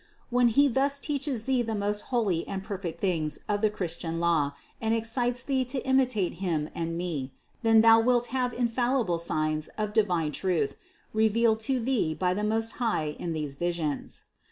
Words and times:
When 0.31 0.47
He 0.47 0.67
thus 0.67 0.97
teaches 0.97 1.43
thee 1.43 1.61
the 1.61 1.75
most 1.75 2.01
holy 2.09 2.47
and 2.47 2.63
perfect 2.63 2.99
things 2.99 3.37
of 3.47 3.61
the 3.61 3.69
Christian 3.69 4.19
law 4.19 4.53
and 4.81 4.95
excites 4.95 5.43
thee 5.43 5.63
to 5.65 5.85
imitate 5.87 6.39
Him 6.41 6.71
and 6.73 6.97
me, 6.97 7.33
then 7.61 7.81
thou 7.81 7.99
wilt 7.99 8.25
have 8.33 8.51
infallible 8.51 9.19
signs 9.19 9.67
of 9.77 9.93
divine 9.93 10.31
truth 10.31 10.75
revealed 11.13 11.59
to 11.69 11.79
thee 11.79 12.15
by 12.15 12.33
the 12.33 12.43
Most 12.43 12.71
High 12.81 13.15
in 13.19 13.33
these 13.33 13.53
visions. 13.53 14.23